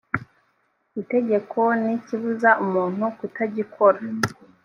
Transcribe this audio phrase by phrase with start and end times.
[1.01, 3.99] itegeko nicyibuza umuntu kutagikora.